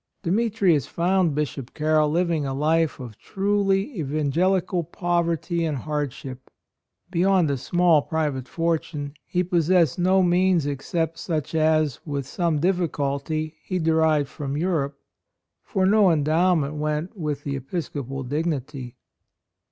Demetrius 0.23 0.87
found 0.87 1.35
Bishop 1.35 1.75
Carroll 1.75 2.09
living 2.09 2.43
a 2.43 2.55
life 2.55 2.99
of 2.99 3.19
truly 3.19 3.99
evangelical 3.99 4.83
poverty 4.83 5.63
and 5.63 5.77
hardship. 5.77 6.49
Beyond 7.11 7.51
a 7.51 7.57
small 7.57 8.01
pri 8.01 8.27
vate 8.31 8.47
fortune, 8.47 9.13
he 9.27 9.43
possessed 9.43 9.99
no 9.99 10.23
means 10.23 10.65
except 10.65 11.19
such 11.19 11.53
as, 11.53 11.99
with 12.03 12.25
some 12.25 12.59
difficulty 12.59 13.53
he 13.63 13.77
derived 13.77 14.27
from 14.27 14.57
Europe; 14.57 14.97
for 15.61 15.85
no 15.85 16.09
endowment 16.09 16.73
went 16.77 17.15
with 17.15 17.43
the 17.43 17.55
episcopal 17.55 18.23
dignity. 18.23 18.95